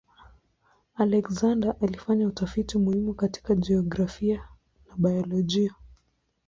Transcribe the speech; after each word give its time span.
Alexander 0.95 1.75
alifanya 1.81 2.27
utafiti 2.27 2.77
muhimu 2.77 3.13
katika 3.13 3.55
jiografia 3.55 4.47
na 4.89 4.95
biolojia. 4.97 5.75